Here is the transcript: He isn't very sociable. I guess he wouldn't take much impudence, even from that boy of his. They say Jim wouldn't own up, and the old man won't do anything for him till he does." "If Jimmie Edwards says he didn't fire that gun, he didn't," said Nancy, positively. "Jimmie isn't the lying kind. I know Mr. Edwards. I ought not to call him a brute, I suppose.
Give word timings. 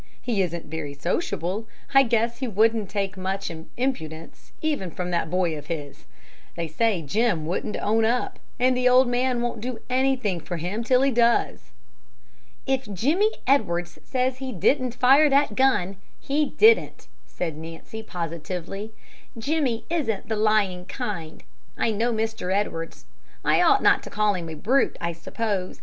He 0.19 0.41
isn't 0.41 0.65
very 0.65 0.95
sociable. 0.95 1.67
I 1.93 2.01
guess 2.01 2.39
he 2.39 2.47
wouldn't 2.47 2.89
take 2.89 3.17
much 3.17 3.51
impudence, 3.77 4.51
even 4.59 4.89
from 4.89 5.11
that 5.11 5.29
boy 5.29 5.55
of 5.55 5.67
his. 5.67 6.05
They 6.55 6.67
say 6.67 7.03
Jim 7.03 7.45
wouldn't 7.45 7.77
own 7.79 8.03
up, 8.03 8.39
and 8.59 8.75
the 8.75 8.89
old 8.89 9.07
man 9.07 9.43
won't 9.43 9.61
do 9.61 9.77
anything 9.91 10.39
for 10.39 10.57
him 10.57 10.83
till 10.83 11.03
he 11.03 11.11
does." 11.11 11.65
"If 12.65 12.91
Jimmie 12.91 13.33
Edwards 13.45 13.99
says 14.03 14.39
he 14.39 14.51
didn't 14.51 14.95
fire 14.95 15.29
that 15.29 15.53
gun, 15.55 15.97
he 16.19 16.47
didn't," 16.57 17.07
said 17.27 17.55
Nancy, 17.55 18.01
positively. 18.01 18.93
"Jimmie 19.37 19.85
isn't 19.91 20.27
the 20.29 20.35
lying 20.35 20.85
kind. 20.85 21.43
I 21.77 21.91
know 21.91 22.11
Mr. 22.11 22.51
Edwards. 22.51 23.05
I 23.45 23.61
ought 23.61 23.83
not 23.83 24.01
to 24.01 24.09
call 24.09 24.33
him 24.33 24.49
a 24.49 24.55
brute, 24.55 24.97
I 24.99 25.13
suppose. 25.13 25.79